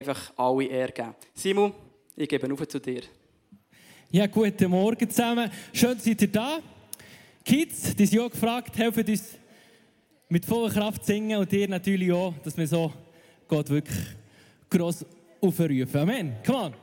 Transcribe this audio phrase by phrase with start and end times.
[0.00, 1.14] einfach alle Ehre geben.
[1.34, 1.74] Simon,
[2.16, 3.02] ich gebe auf zu dir.
[4.10, 5.50] Ja, guten Morgen zusammen.
[5.74, 6.58] Schön, seid ihr da.
[7.44, 9.34] Kids, die sind auch gefragt, helfen uns
[10.30, 12.92] mit voller Kraft singen und dir natürlich auch, dass wir so
[13.46, 13.98] Gott wirklich
[14.70, 15.04] gross
[15.40, 16.00] aufrufen.
[16.00, 16.36] Amen.
[16.46, 16.74] Come on.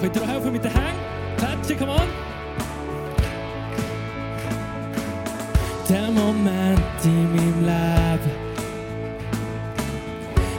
[0.00, 1.36] Könnt ihr auch helfen mit den Hängen?
[1.36, 2.27] Klatschen, come on.
[5.88, 8.30] Der Moment in meinem Leben,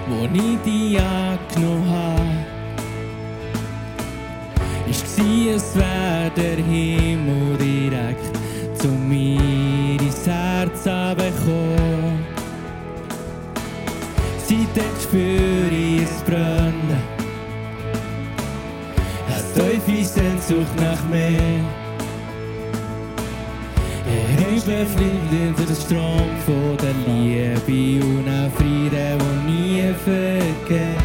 [0.07, 2.49] wo ich dich angenommen habe,
[4.87, 8.37] war, es wäre der Himmel direkt
[8.81, 10.83] zu mir ins Herz
[11.15, 12.25] bekommen.
[14.47, 16.97] Seitdem spüre ich es brennen,
[19.27, 21.78] eine tiefe Sehnsucht nach mehr.
[24.59, 30.97] Er überfliegt hinter den Strom von der Liebe und ein Frieden, der nie vergeht.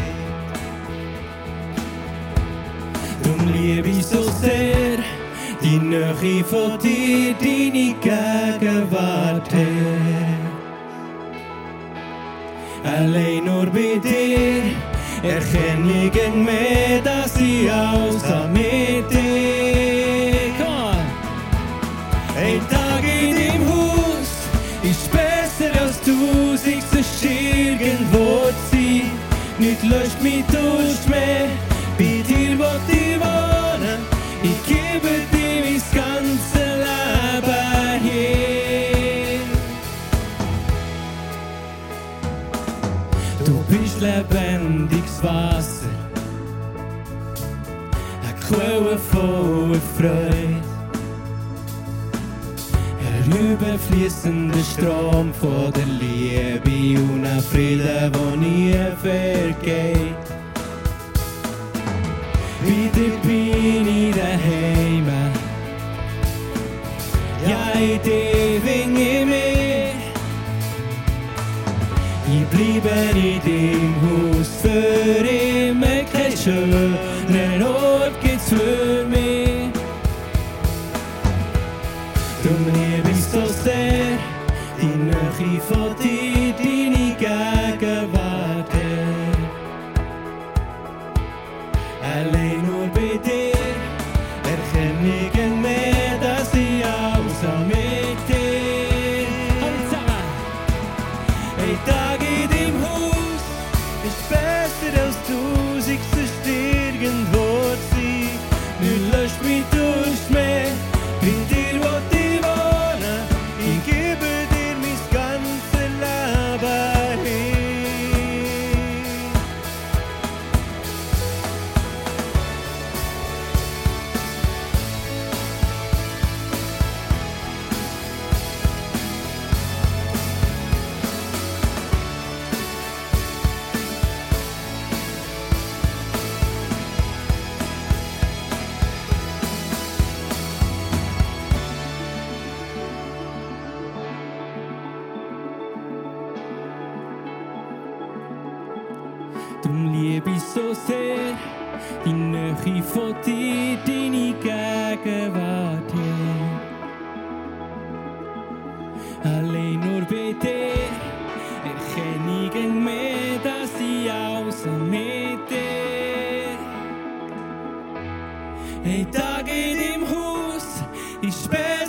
[3.23, 4.97] Drum liebe ich so sehr
[5.61, 9.53] die Nähe von dir, deine Gegenwart.
[9.53, 10.35] Herr.
[12.97, 14.63] Allein nur bei dir
[15.23, 19.64] erkenne ich mehr, dass ich außer mit dir
[27.23, 29.11] irgendwo sein.
[29.57, 31.47] Nicht löscht mich Durst mehr,
[31.97, 33.99] bei dir wo ich wohnen.
[34.43, 39.41] Ich gebe dir mein ganzes Leben hin.
[43.45, 45.95] Du bist lebendiges Wasser,
[48.23, 50.44] eine Quelle voller Freude.
[54.05, 60.25] Überfließender Strom von der Liebe und ein Frieden, der nie vergeht.
[62.61, 65.07] Wieder bin ich daheim.
[67.47, 68.93] Ja, in dir bin
[69.29, 69.93] mehr.
[72.27, 76.03] Ich bleibe in dem Haus für immer.
[76.11, 78.84] Kein schönen Ort gibt's für
[92.13, 93.57] Allein nur bei dir
[94.53, 95.54] erkenne ich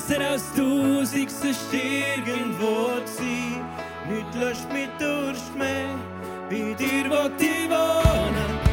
[0.06, 3.64] besser als tausend, sonst irgendwo zu sein.
[4.08, 5.88] Nicht löscht mich Durst mehr,
[6.48, 8.65] bei dir wo ich wohnen.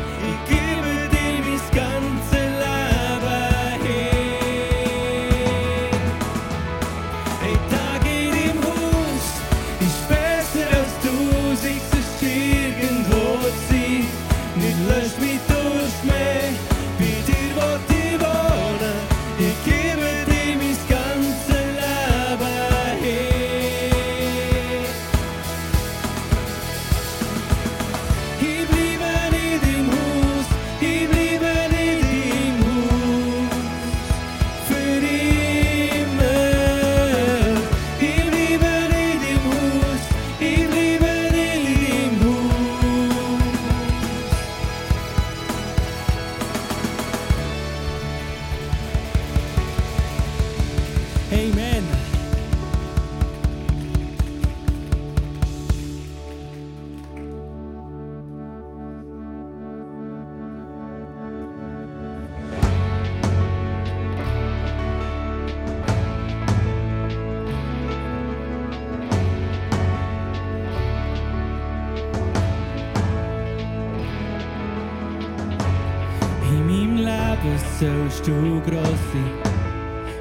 [77.83, 79.31] sollst du gross sein.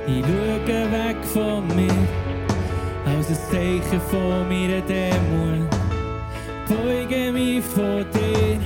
[0.07, 2.09] Ich schaue weg von mir,
[3.07, 5.69] als ein Zeichen von meiner Dämon.
[6.69, 8.59] Beuge mich vor dir,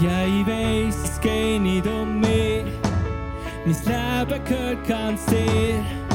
[0.00, 2.64] ja ich weiß, es geht nicht um mich.
[3.64, 6.05] Mein Leben gehört ganz dir.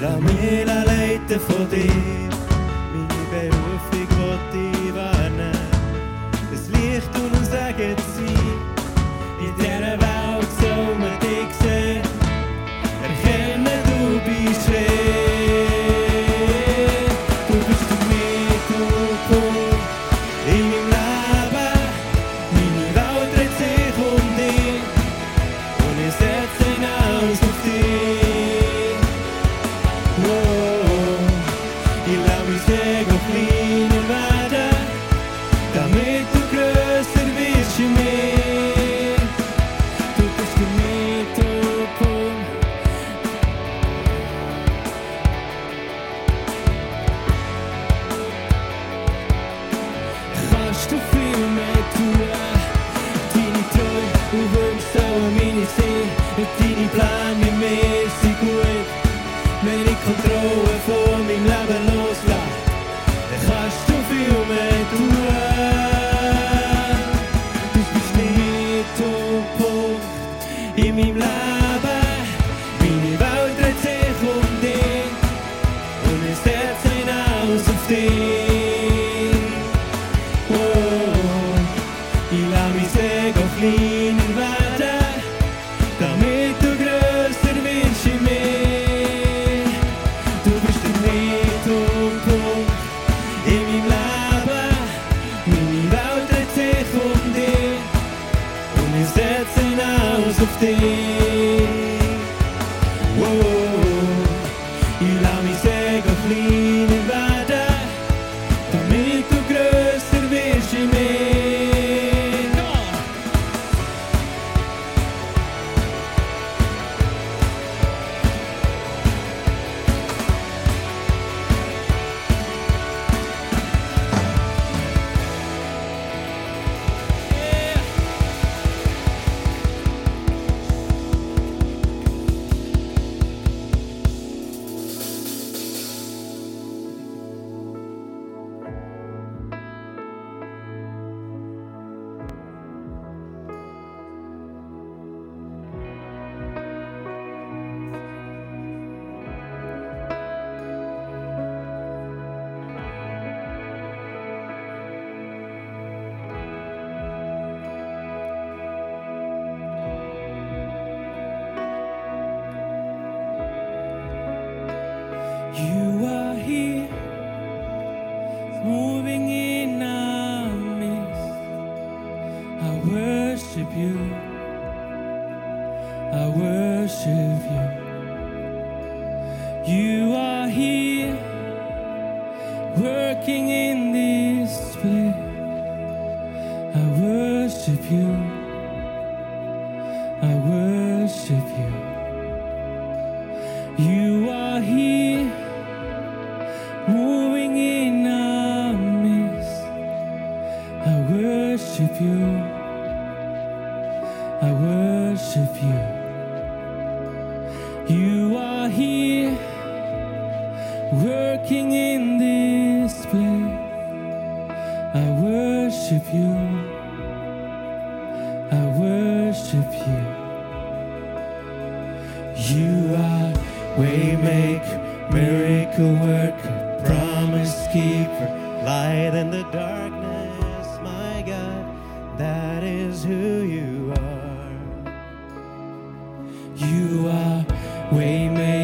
[0.00, 2.47] Lass mich leiten von dir.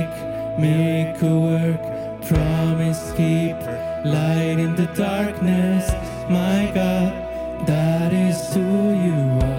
[0.06, 5.90] Make, miracle worker, promise keeper, light in the darkness,
[6.28, 9.53] my God, that is who you are.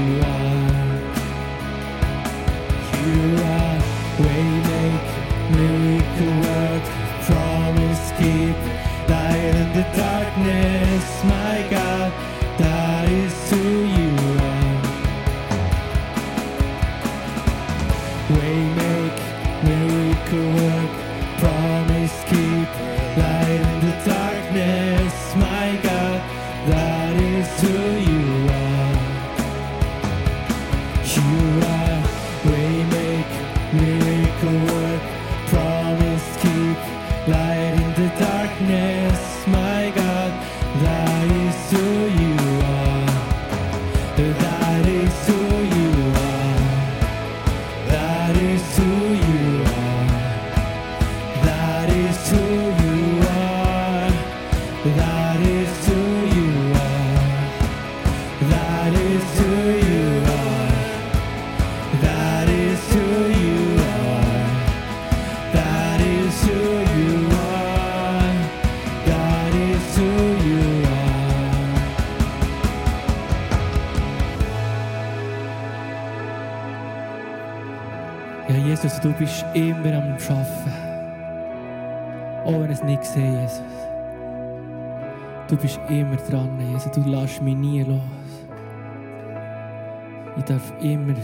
[0.00, 0.39] You.
[79.82, 80.72] Bist immer am Schaffen.
[82.44, 83.62] Auch wenn ich es nicht sehe, Jesus.
[85.48, 86.90] Du bist immer dran, Jesus.
[86.92, 88.00] Du lässt mich nie los.
[90.36, 91.14] Ich darf immer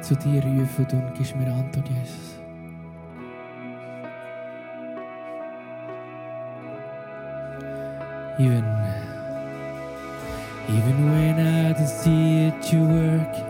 [0.00, 2.36] zu dir rufen und gibst mir Antwort, Jesus.
[8.38, 8.64] Even,
[10.68, 13.49] even when I don't see it, you work.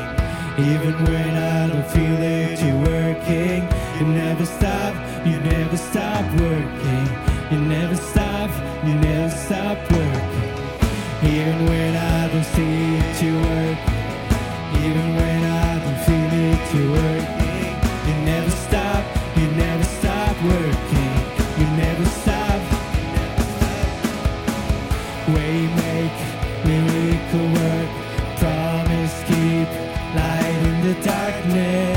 [0.57, 3.67] Even when I don't feel it, you're working.
[3.99, 4.93] You never stop,
[5.25, 7.07] you never stop working.
[7.51, 8.49] You never stop,
[8.85, 10.51] you never stop working.
[11.23, 14.01] Even when I don't see it, you're working.
[14.83, 17.71] Even when I don't feel it, you're working.
[18.07, 19.05] You never stop,
[19.37, 21.13] you never stop working.
[21.59, 22.61] You never stop.
[25.33, 26.19] Way make,
[26.65, 27.89] miracle work,
[31.43, 31.90] lightning.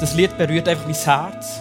[0.00, 1.60] Das Lied berührt einfach mein Herz.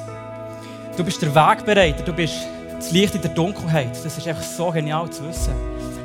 [0.95, 2.35] Du bist der Wegbereiter, du bist
[2.77, 3.91] das Licht in der Dunkelheit.
[3.91, 5.53] Das ist einfach so genial zu wissen.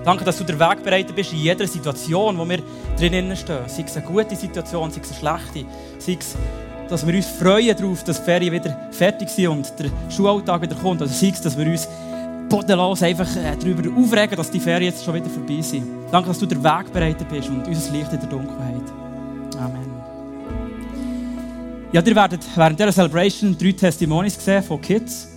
[0.04, 2.58] Danke, dass du der Wegbereiter bist in jeder Situation, wo wir
[2.98, 3.60] drinnen stehen.
[3.68, 6.34] Sei es eine gute Situation, sei es eine schlechte, sei es,
[6.88, 10.74] dass wir uns freuen darauf, dass die Ferien wieder fertig sind und der Schulalltag wieder
[10.74, 11.02] kommt.
[11.02, 11.88] Oder sei es, dass wir uns
[12.48, 15.86] bodenlos einfach äh, darüber aufregen, dass die Ferien jetzt schon wieder vorbei sind.
[16.10, 19.03] Danke, dass du der Wegbereiter bist und unser Licht in der Dunkelheit.
[21.94, 25.28] Ja, ihr werdet während dieser Celebration drei Testimonies sehen von Kids,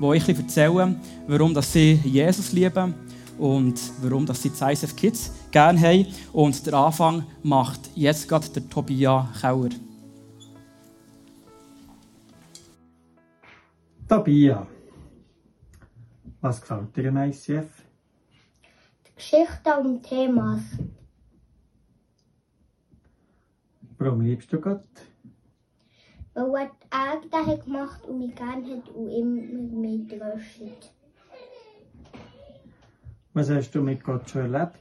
[0.00, 2.94] wo ich ein erzählen, warum dass sie Jesus lieben
[3.38, 6.06] und warum dass sie die ISF Kids gerne haben.
[6.32, 9.68] Und der Anfang macht jetzt gerade der Tobias Kauer.
[14.08, 14.66] Tabia.
[16.40, 17.68] Was gefällt dir am ICF?
[19.06, 20.62] Die Geschichte und Themas.
[23.96, 24.82] Warum liebst du Gott?
[26.90, 29.42] Hat gemacht und mich gerne hat und immer
[29.80, 30.92] mit tröstet.
[33.32, 34.76] Was hast du mit Gott schon erlebt?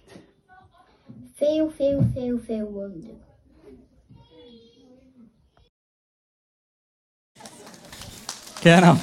[1.36, 3.10] Viel, viel, viel, viel Wunder.
[8.62, 8.96] Genau.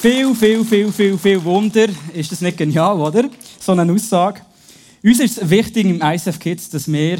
[0.00, 1.88] Viel, viel, viel, viel, viel Wunder.
[2.12, 3.30] Ist das nicht genial, oder?
[3.58, 4.42] So eine Aussage.
[5.02, 7.18] Uns ist es wichtig im ISF Kids, dass wir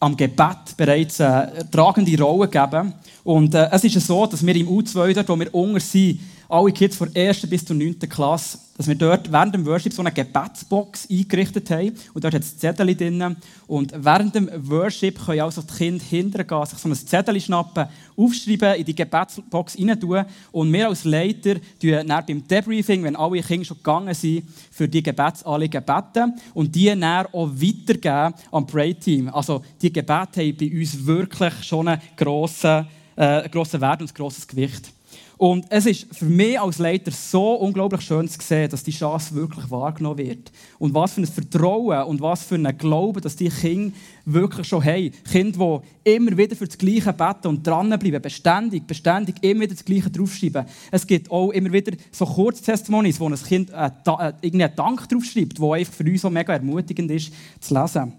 [0.00, 2.94] am Gebet bereits eine tragende Rolle geben.
[3.22, 6.72] Und äh, es ist so, dass wir im U2, dort, wo wir unter sind, alle
[6.72, 7.48] Kids von der 1.
[7.48, 7.98] bis zur 9.
[8.00, 11.92] Klasse, dass wir dort während dem Worship so eine Gebetsbox eingerichtet haben.
[12.12, 13.36] Und dort hat es Zettel drin.
[13.66, 17.86] Und während dem Worship können also die Kinder hintergehen, sich so ein Zettel schnappen,
[18.16, 20.24] aufschreiben, in die Gebetsbox rein tun.
[20.50, 24.88] Und wir als Leiter tun dann beim Debriefing, wenn alle Kinder schon gegangen sind, für
[24.88, 29.28] die Gebetsanliegen beten und die dann auch weitergeben am Pray-Team.
[29.28, 34.14] Also die Gebete haben bei uns wirklich schon einen grossen, äh, grossen Wert und ein
[34.14, 34.92] grosses Gewicht.
[35.40, 39.34] Und es ist für mich als Leiter so unglaublich schön zu sehen, dass die Chance
[39.34, 40.52] wirklich wahrgenommen wird.
[40.78, 44.84] Und was für ein Vertrauen und was für ein Glauben, dass die Kinder wirklich schon
[44.84, 45.12] haben.
[45.32, 49.84] Kinder, die immer wieder für das Gleiche beten und dranbleiben, beständig, beständig immer wieder das
[49.86, 50.66] Gleiche draufschreiben.
[50.90, 55.58] Es gibt auch immer wieder so Kurztestimonies, wo ein Kind äh, äh, irgendeinen Dank draufschreibt,
[55.58, 58.12] wo einfach für uns so mega ermutigend ist zu lesen.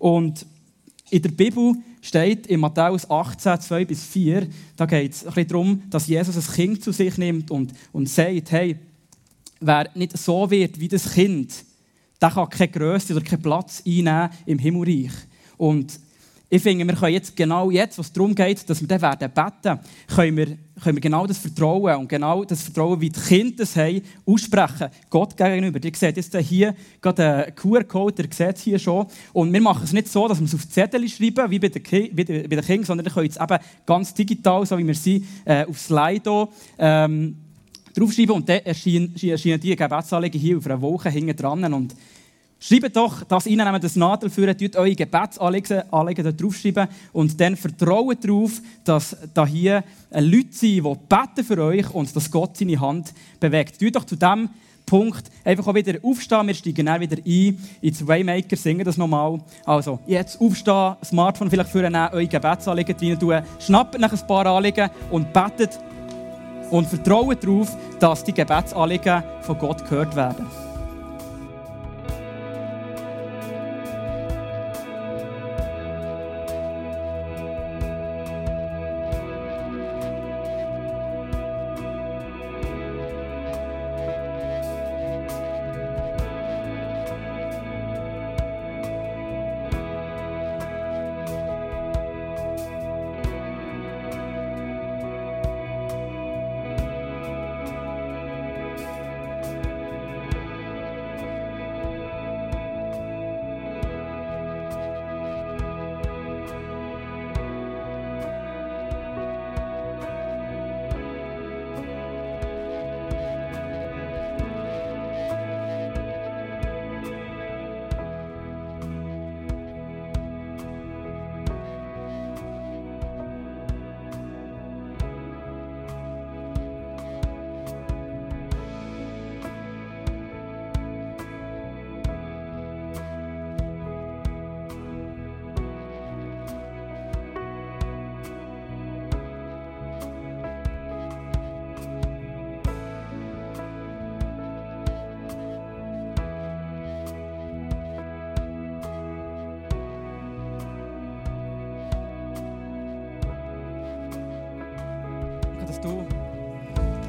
[0.00, 0.44] Und
[1.10, 5.82] in der Bibel steht in Matthäus 18, 2 bis 4, da geht es ein darum,
[5.90, 8.76] dass Jesus ein Kind zu sich nimmt und, und sagt, hey,
[9.60, 11.64] wer nicht so wird wie das Kind,
[12.20, 15.12] der kann keine Größe oder keinen Platz einnehmen im Himmelreich.
[15.56, 15.98] Und
[16.54, 19.80] ich finde, wir können jetzt genau jetzt, was darum geht, dass wir dann werden beten,
[20.06, 20.46] können wir,
[20.80, 24.88] können wir genau das Vertrauen und genau das Vertrauen, wie die Kinder es haben, aussprechen.
[25.10, 25.80] Gott gegenüber.
[25.82, 29.06] Ihr seht jetzt hier gerade einen QR-Code, ihr seht es hier schon.
[29.32, 31.82] Und wir machen es nicht so, dass wir es auf Zettel schreiben, wie bei den,
[31.82, 35.26] Ki bei den Kindern, sondern wir können es eben ganz digital, so wie wir sind,
[35.44, 37.36] äh, auf Slido ähm,
[37.96, 38.36] draufschreiben.
[38.36, 41.74] Und dann erscheinen, erscheinen die Gebetsanliegen hier auf einer Woche hinten dran.
[41.74, 41.96] Und
[42.60, 47.56] Schreibt doch das rein, nehmt das Nadel führen, tut eure Gebetsanliegen dort draufschreiben und dann
[47.56, 48.52] vertraut darauf,
[48.84, 53.78] dass da hier Leute sind, die beten für euch und dass Gott seine Hand bewegt.
[53.78, 54.48] Tut doch zu diesem
[54.86, 56.46] Punkt einfach auch wieder aufstehen.
[56.46, 59.40] Wir steigen dann wieder ein ins Waymaker, singen das nochmal.
[59.64, 64.90] Also, jetzt aufstehen, Smartphone vielleicht führen, eure Gebetsanliegen rein tun, schnappt nach ein paar Anliegen
[65.10, 65.78] und betet
[66.70, 70.63] und vertraut darauf, dass die Gebetsanliegen von Gott gehört werden.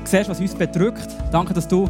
[0.08, 1.08] Siehst, was uns bedrückt.
[1.32, 1.90] Danke, dass du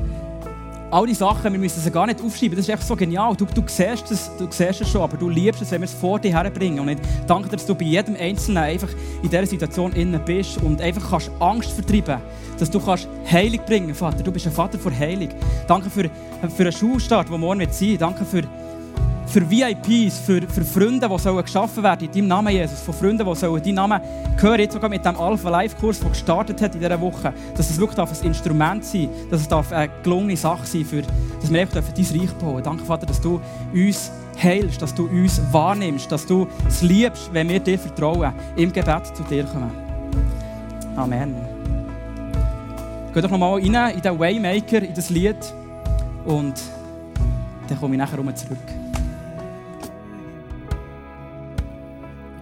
[0.92, 3.36] all die Sachen, wir müssen sie gar nicht aufschreiben, das ist echt so genial.
[3.36, 5.94] Du, du, siehst es, du siehst es schon, aber du liebst es, wenn wir es
[5.94, 6.80] vor dir herbringen.
[6.80, 6.98] Und ich
[7.28, 8.90] danke dir, dass du bei jedem Einzelnen einfach
[9.22, 12.20] in dieser Situation innen bist und einfach kannst Angst vertreiben
[12.60, 14.24] dass du kannst Heilung bringen Vater.
[14.24, 15.30] Du bist ein Vater für Heilung.
[15.68, 16.10] Danke für,
[16.56, 17.98] für einen Schulstart, der morgen wird sein.
[18.00, 18.44] Danke für
[19.36, 22.80] für VIPs, für, für Freunde, die sollen geschaffen werden in deinem Namen, Jesus.
[22.80, 24.02] Von Freunden, die sollen deinen Namen
[24.38, 24.60] hören.
[24.62, 27.34] Jetzt sogar mit dem Alpha Live Kurs, der gestartet hat in dieser Woche.
[27.58, 31.60] Dass es wirklich ein Instrument sein dass es eine gelungene Sache sein für, dass wir
[31.60, 33.42] einfach dein Reich bauen Danke, Vater, dass du
[33.74, 34.10] uns
[34.42, 39.18] heilst, dass du uns wahrnimmst, dass du es liebst, wenn wir dir vertrauen, im Gebet
[39.18, 39.72] zu dir kommen.
[40.96, 41.36] Amen.
[43.14, 45.36] Geh doch nochmal rein in den Waymaker, in das Lied
[46.24, 46.54] und
[47.68, 48.85] dann komme ich nachher zurück.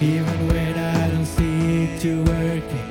[0.00, 2.88] Even when I don't see it, you're working.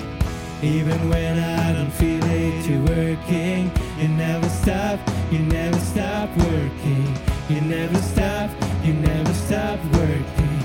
[0.62, 3.72] Even when I don't feel it, you're working.
[3.98, 5.00] You never stop,
[5.32, 7.18] you never stop working.
[7.48, 8.50] You never stop,
[8.84, 10.60] you never stop working.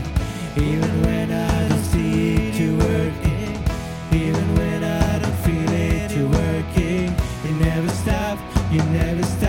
[0.57, 3.63] Even when I don't see it, you're working.
[4.11, 7.15] Even when I don't feel it, you're working.
[7.45, 8.37] You never stop,
[8.73, 9.42] you never stop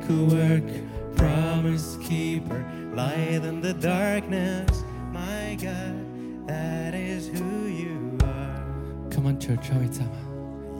[0.00, 0.82] miracle worker,
[1.16, 4.82] promise keeper, light in the darkness.
[5.12, 8.64] My God, that is who you are.
[9.10, 10.26] Come on, church, schau jetzt zusammen.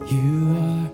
[0.09, 0.89] You are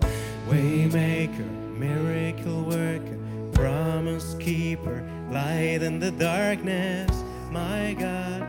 [0.50, 3.18] waymaker, miracle worker,
[3.54, 7.12] promise keeper, light in the darkness.
[7.52, 8.44] My God,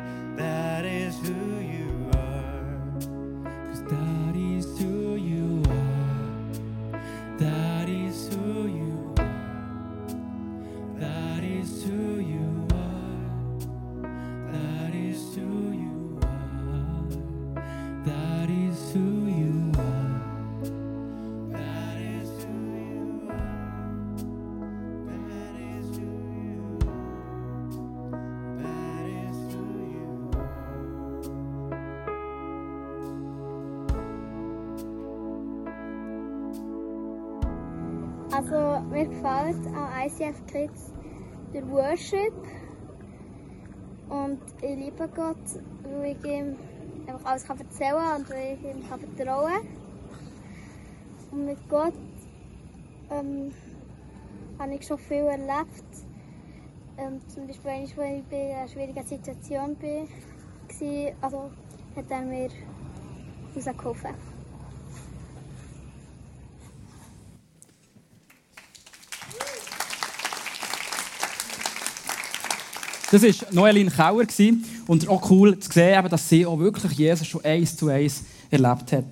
[41.70, 42.32] Worship
[44.08, 45.36] und ich liebe Gott,
[45.82, 46.56] weil ich ihm
[47.06, 49.66] einfach alles kann erzählen kann und weil ich ihm kann vertrauen kann.
[51.30, 51.92] Und mit Gott
[53.10, 53.52] ähm,
[54.58, 55.84] habe ich schon viel erlebt.
[56.96, 61.50] Ähm, zum Beispiel, als ich in einer schwierigen Situation war, also
[61.96, 62.48] hat er mir
[63.54, 64.37] rausgeholfen.
[73.10, 74.24] Das war Noeline Kauer
[74.86, 78.92] und auch cool zu sehen, dass sie auch wirklich Jesus schon eins zu eins erlebt
[78.92, 79.04] hat.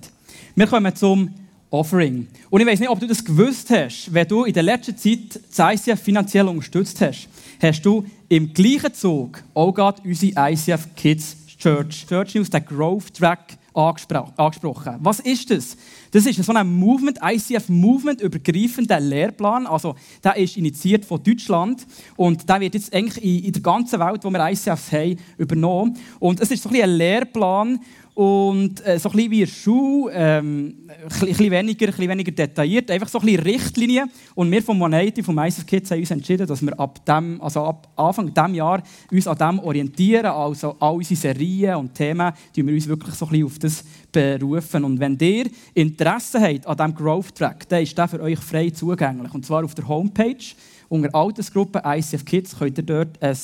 [0.55, 1.33] Wir kommen zum
[1.71, 2.27] Offering.
[2.49, 5.39] Und ich weiß nicht, ob du das gewusst hast, wenn du in der letzten Zeit
[5.55, 7.27] das ICF finanziell unterstützt hast,
[7.61, 13.15] hast du im gleichen Zug auch gerade unsere ICF Kids Church, Church News, den Growth
[13.15, 14.95] Track angespro- angesprochen.
[14.99, 15.75] Was ist das?
[16.17, 19.67] Das ist so ein Movement, ICF Movement, übergreifender Lehrplan.
[19.67, 24.23] Also, der ist initiiert von Deutschland und der wird jetzt eigentlich in, der ganzen Welt,
[24.23, 25.95] wo wir ICFs haben, übernommen.
[26.17, 27.79] Und es ist so ein, ein Lehrplan
[28.15, 32.31] und äh, so ein bisschen wie eine Schule, ähm, ein bisschen- weniger, ein bisschen weniger
[32.31, 34.09] detailliert, einfach so ein bisschen Richtlinien.
[34.33, 37.63] Und wir vom 180, vom ICF Kids, haben uns entschieden, dass wir ab, dem, also
[37.63, 40.25] ab Anfang dieses Jahr uns an dem orientieren.
[40.25, 43.83] Also all unsere Serien und Themen, die wir uns wirklich so ein bisschen auf das
[44.17, 44.83] berufen.
[44.83, 48.69] Und wenn ihr Interesse habt an diesem Growth Track, dann ist der für euch frei
[48.71, 49.33] zugänglich.
[49.33, 50.55] Und zwar auf der Homepage
[50.89, 53.37] unter Altersgruppe ICF Kids könnt ihr dort ein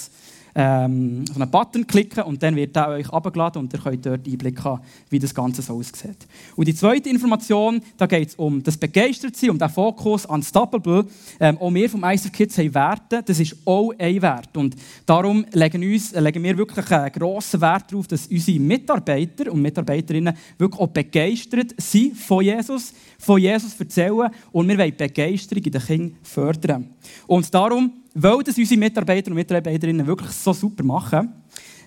[0.56, 4.28] ähm, auf einen Button klicken und dann wird der euch abgeladen und ihr könnt dort
[4.28, 6.28] Einblick haben, wie das Ganze so aussieht.
[6.56, 11.06] Und die zweite Information, da geht es um das Begeistertsein, um den Fokus Unstoppable.
[11.40, 14.56] Ähm, auch wir vom ICF Kids haben Werte, das ist auch ein Wert.
[14.56, 19.62] Und darum legen, uns, legen wir wirklich einen grossen Wert darauf, dass unsere Mitarbeiter und
[19.62, 25.72] Mitarbeiterinnen wirklich auch begeistert sind von Jesus, von Jesus erzählen und wir wollen Begeisterung in
[25.72, 26.90] den Kindern fördern.
[27.28, 31.34] Und darum, weil das unsere Mitarbeiter und Mitarbeiterinnen wirklich so super machen,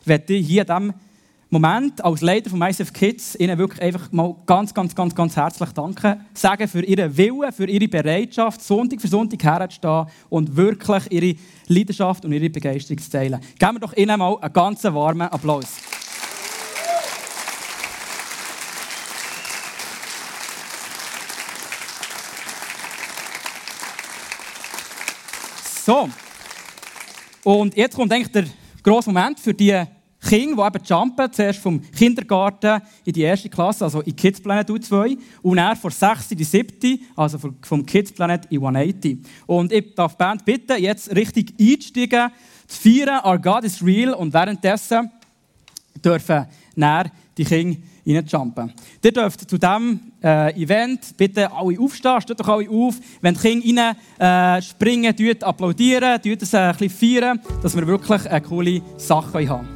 [0.05, 0.95] werde ich hier in diesem
[1.49, 5.71] Moment als Leiter von ICF Kids Ihnen wirklich einfach mal ganz, ganz, ganz, ganz herzlich
[5.71, 6.21] danken.
[6.35, 11.37] Sagen für Ihren Willen, für Ihre Bereitschaft, Sonntag für Sonntag herzustehen und wirklich Ihre
[11.69, 13.41] Leidenschaft und Ihre Begeisterung zu teilen.
[13.59, 15.77] Geben wir doch Ihnen mal einen ganz warmen Applaus.
[25.87, 26.09] So.
[27.44, 28.46] Und jetzt kommt eigentlich der
[28.83, 29.85] grosse Moment für die
[30.20, 34.68] Kinder, die eben jumpen, zuerst vom Kindergarten in die erste Klasse, also in Kids Planet
[34.68, 36.33] U2, und dann von 6.
[36.33, 39.18] in die 7., also vom- Kids Planet in 180.
[39.46, 42.33] Und ich darf die Band bitten, jetzt richtig einzusteigen,
[42.66, 45.09] zu feiern, Our God is real, und währenddessen
[46.05, 48.73] dürfen näher die Kinder reinjumpen.
[49.03, 52.97] Ihr dürft zu diesem äh, Event bitte alle aufstehen, steht doch alle auf.
[53.21, 58.27] Wenn die Kinder rein äh, springen, applaudieren, es äh, ein bisschen feiern, dass wir wirklich
[58.27, 59.76] eine coole Sache haben.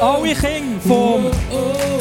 [0.00, 1.26] Alle Kinder vom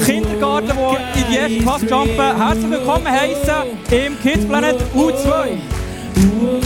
[0.05, 0.71] Kindergarten,
[1.15, 3.53] die in die erste Klasse jumpen, herzlich willkommen heißen
[3.91, 6.58] im Kids Planet U2.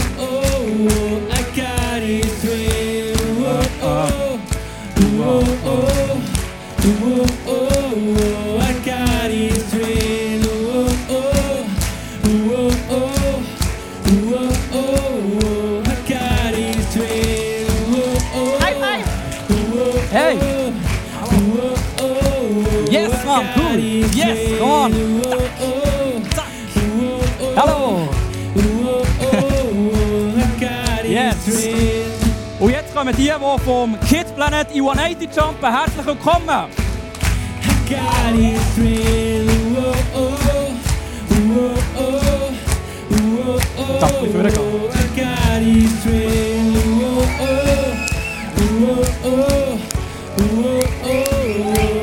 [23.74, 24.14] Yes, man, cool!
[24.14, 24.92] Yes, come on!
[26.32, 26.46] Zack!
[27.56, 28.08] Hallo!
[31.08, 31.36] Yes.
[32.60, 35.72] Und jetzt kommen die, die vom Kids Planet in 180 jumpen.
[35.72, 36.66] Herzlich willkommen!
[44.00, 44.54] Darf ich vorgehen?
[51.04, 51.93] God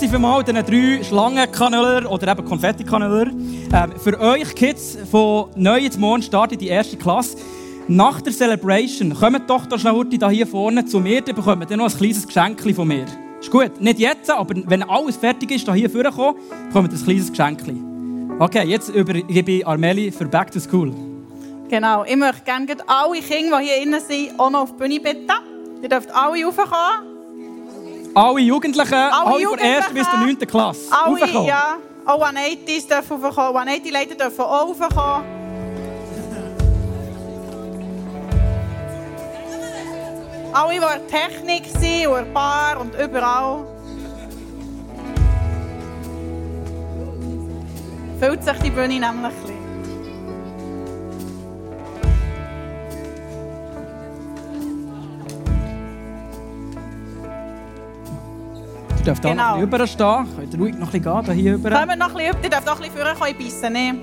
[0.00, 3.26] Merci vielmals diesen drei Schlangenkanäler oder eben Konfettikanäler.
[3.32, 7.36] Ähm, für euch Kids von neu jetzt morgen startet die erste Klasse.
[7.88, 11.76] nach der Celebration, kommt doch schnell heute da hier vorne zu mir, dann bekommt ihr
[11.76, 13.06] noch ein kleines Geschenk von mir.
[13.40, 16.36] Ist gut, nicht jetzt, aber wenn alles fertig ist, da hier vorkommen,
[16.68, 17.58] bekommt ihr ein kleines Geschenk.
[18.38, 20.94] Okay, jetzt übergebe ich Armeli für Back to School.
[21.68, 25.00] Genau, ich möchte gerne alle Kinder, die hier innen sind, auch noch auf die Bühne
[25.00, 25.82] bitten.
[25.82, 27.17] Ihr dürft alle raufkommen.
[28.18, 29.74] Alle Jugendlichen, alle, von Jugendlichen.
[29.74, 29.94] der 1.
[29.94, 30.38] bis zur 9.
[30.40, 30.80] Klasse.
[30.90, 31.46] Alle, raufkommen.
[31.46, 31.76] ja.
[32.04, 33.68] Auch 180s dürfen raufkommen.
[33.68, 35.24] 180-Leiter dürfen auch raufkommen.
[40.52, 43.64] Alle, die in der Technik sind, in der Bar und überall.
[48.18, 49.57] Füllt sich die Bühne nämlich ein bisschen.
[59.08, 59.42] Dürft da Genau.
[59.42, 60.36] noch ein bisschen überstehen.
[60.36, 61.70] Könnt ruhig noch ein bisschen gehen, da hier über.
[61.70, 63.94] Kommt noch ein bisschen, ihr dürft auch ein bisschen ich beißen nicht.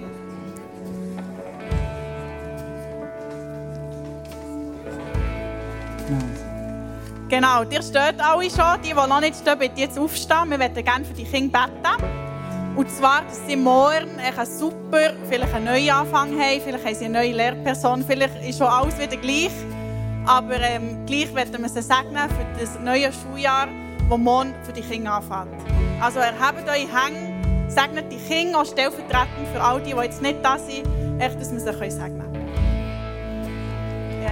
[7.30, 8.82] Genau, ihr steht alle schon.
[8.84, 10.50] Die, die noch nicht stehen, bitte jetzt aufstehen.
[10.50, 12.04] Wir möchten gerne für die Kinder beten.
[12.76, 16.62] Und zwar, dass sie morgen einen super, vielleicht einen neuen Anfang haben.
[16.64, 18.04] Vielleicht haben sie eine neue Lehrperson.
[18.08, 19.52] Vielleicht ist schon alles wieder gleich.
[20.26, 23.68] Aber ähm, gleich werden wir sie segnen für das neue Schuljahr,
[24.10, 25.62] das morgen für die Kinder anfängt.
[26.00, 27.34] Also erhebt eure Hänge,
[27.68, 30.86] segnet die Kinder auch stellvertretend für all die, die jetzt nicht da sind,
[31.20, 32.50] echt, dass wir sie können segnen können.
[34.24, 34.32] Ja.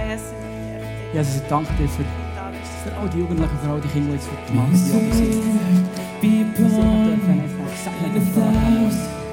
[1.12, 4.28] Jesus, ich danke dir für, für all die Jugendlichen, für all die Kinder, die jetzt
[4.28, 5.10] für die Macht sind.
[5.10, 8.90] Dass sie dürfen einfach gesegnet und haben.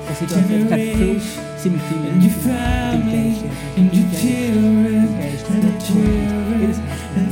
[0.08, 1.24] Dass sie dürfen erfüllt
[1.58, 3.30] sind mit deinem in your family,
[3.78, 5.08] in your children,
[5.52, 6.74] and the children,
[7.16, 7.30] and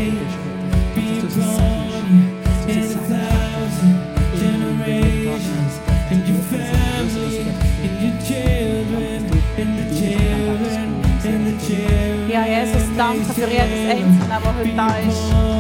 [0.94, 2.22] bist, dass du uns segnest,
[4.09, 4.87] dass du uns
[5.38, 5.79] segnest,
[6.11, 7.44] in your family,
[7.85, 9.22] in your children,
[9.59, 10.88] and the children,
[11.24, 12.31] and the children.
[12.31, 15.58] Ja, Jesus, danke für jedes Einzelne, das heute da ist.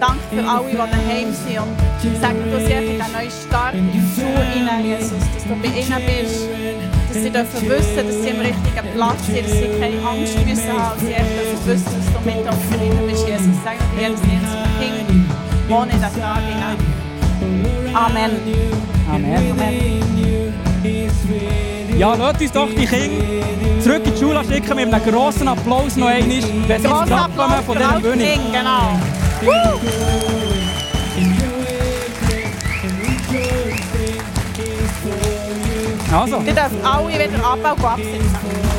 [0.00, 1.58] Danke für alle, die daheim sind.
[1.60, 5.20] Und sag du sie einfach einen neuen Start in die Schule hinein, Jesus.
[5.34, 6.48] Dass du bei ihnen bist.
[7.12, 9.44] Dass sie dürfen wissen, dass sie am richtigen Platz sind.
[9.44, 10.96] Dass sie keine Angst müssen haben.
[10.96, 13.56] Dass sie dürfen wissen, dass du mit uns ihnen bist, Jesus.
[13.62, 15.28] Sag dir jedes einzelne Kind,
[15.68, 16.78] wohne in den Tag hinein.
[17.94, 18.30] Amen.
[19.12, 19.42] Amen.
[21.98, 23.40] Ja, lasst uns doch die Kinder
[23.82, 27.12] zurück in die Schule schicken mit einem grossen Applaus noch einmal, sie ins Grab kommen
[27.12, 28.38] Applaus von für dieser Bühne.
[28.52, 29.19] Genau.
[36.12, 38.69] Also, Ihr dürft alle wieder ab und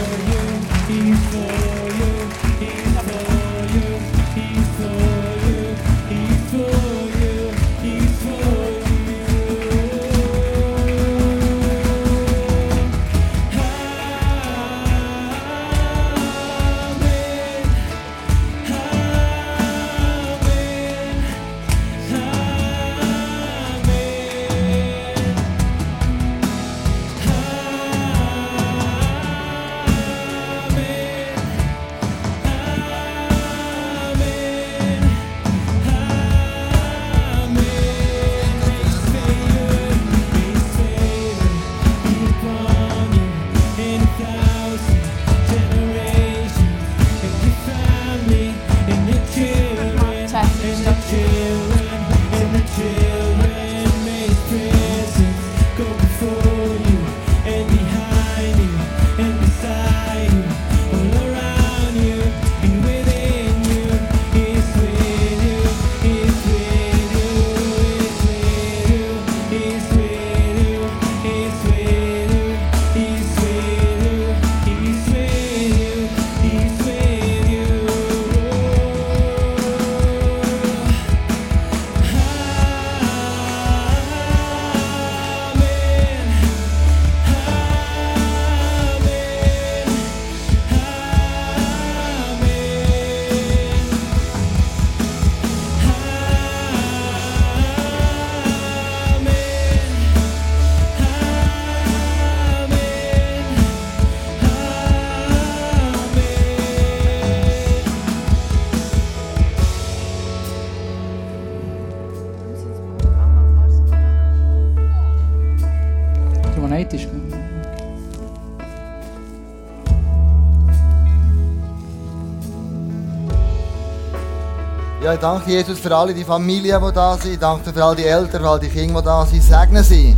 [125.11, 127.33] Ja, ich danke Jesus für alle die Familien, die da sind.
[127.33, 129.43] Ich danke für all die Eltern, für all die Kinder, die da sind.
[129.43, 130.15] Segne sie.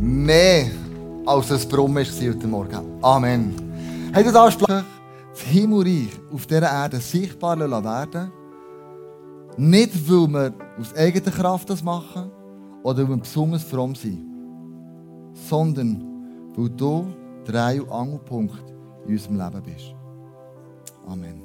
[0.00, 0.66] Mehr
[1.26, 2.98] als das Brummen war heute Morgen.
[3.02, 3.54] Amen.
[4.12, 4.82] Hey, du darfst das
[5.44, 8.32] Himmelreich auf dieser Erde sichtbar werden
[9.56, 12.32] Nicht, weil wir aus eigener Kraft das machen
[12.82, 14.24] oder weil wir besonders fromm sind,
[15.48, 16.02] sondern
[16.56, 17.06] weil du
[17.46, 18.64] der Angelpunkt
[19.06, 19.93] in unserem Leben bist.
[21.06, 21.42] Amen.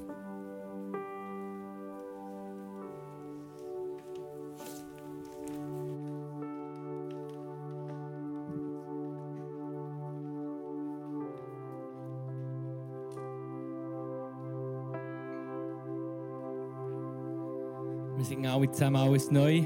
[18.15, 19.63] Wir singen alle zusammen alles neu.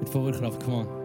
[0.00, 0.97] Mit voller Kraft, komm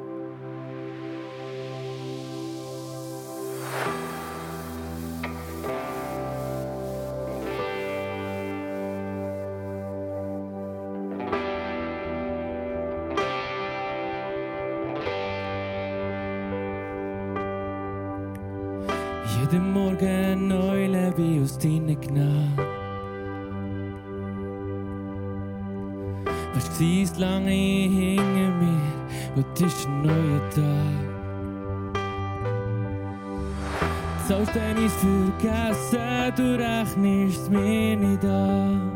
[35.39, 38.91] vergessen, du rechnest es mir nicht an.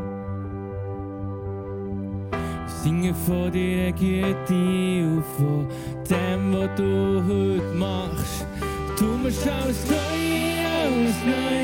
[2.66, 5.68] Ich singe von deiner Güte und von
[6.08, 8.46] dem, was du heute machst.
[8.98, 9.96] Du machst alles neu,
[10.82, 11.62] alles neu.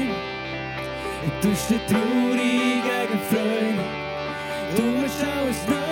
[1.40, 3.84] Du bist traurig gegen Freude.
[4.76, 5.83] Du machst alles neu,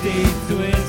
[0.00, 0.87] Ich weiß,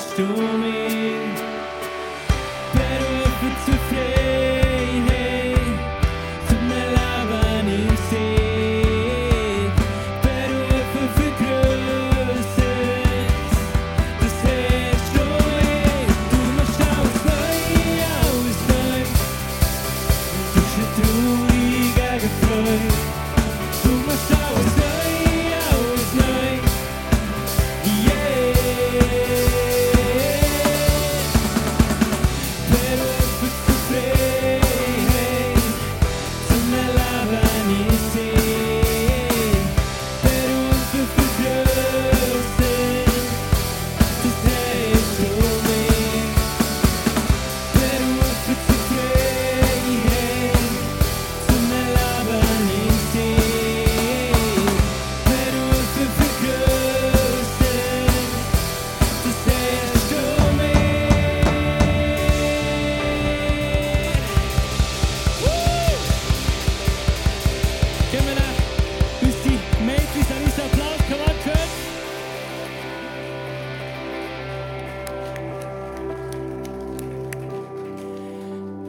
[0.00, 1.49] das hast du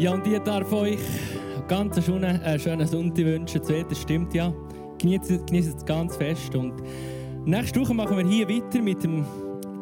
[0.01, 0.97] Ja, und ich darf euch
[1.67, 3.61] ganz einen schönen, äh, schönen Sonntag wünschen.
[3.61, 4.51] Das Wetter stimmt ja.
[4.97, 6.55] Genießt, es ganz fest.
[6.55, 6.73] Und
[7.45, 9.23] nächste Woche machen wir hier weiter mit dem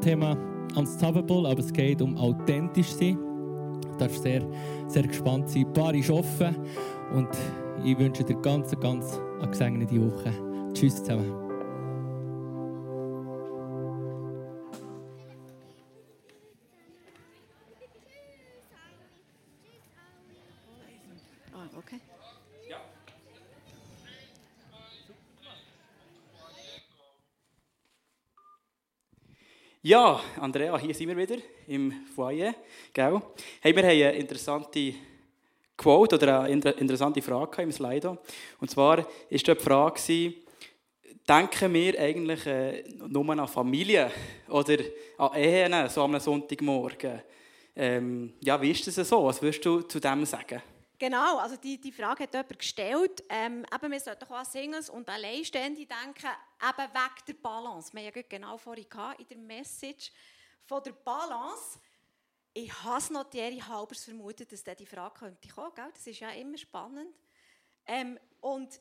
[0.01, 0.37] Thema
[0.75, 3.17] Unstoppable, aber es geht um authentisch sein.
[3.17, 4.45] Du darfst sehr,
[4.87, 5.65] sehr gespannt sein.
[5.65, 6.53] Ein paar ist offen
[7.15, 7.29] und
[7.85, 10.33] ich wünsche dir ganz, ganz eine gesegnete Woche.
[10.73, 11.48] Tschüss zusammen.
[29.81, 32.53] Ja, Andrea, hier sind wir wieder im Foyer.
[32.91, 33.21] Gell?
[33.61, 34.93] Hey, wir haben eine interessante
[35.77, 38.17] Quote oder eine inter interessante Frage im Slido.
[38.59, 40.33] Und zwar war dort die Frage,
[41.25, 44.11] denken wir eigentlich äh, nur an Familie
[44.49, 44.79] oder
[45.17, 47.21] an Ehen so am Sonntagmorgen?
[47.73, 49.23] Ähm, ja, wie ist das so?
[49.23, 50.61] Was würdest du zu dem sagen?
[50.99, 53.23] Genau, also die, die Frage hat jemand gestellt.
[53.29, 56.27] Ähm, eben, wir sollten auch an Singles und Alleinstände denken,
[56.61, 57.93] eben wegen der Balance.
[57.93, 60.11] Wir haben ja genau vorhin gehabt, in der Message
[60.65, 61.79] von der Balance.
[62.53, 65.47] Ich habe noch Thierry Halbers vermutet, dass dann die Frage könnte.
[65.47, 65.89] Gell?
[65.93, 67.15] Das ist ja immer spannend.
[67.85, 68.77] Ähm, und